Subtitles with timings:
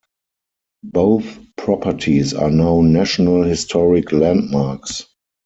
[0.83, 5.05] Both properties are now National Historic Landmarks.